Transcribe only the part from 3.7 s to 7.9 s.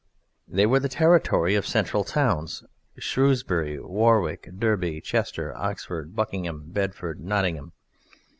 Warwick, Derby, Chester, Oxford, Buckingham, Bedford, Nottingham.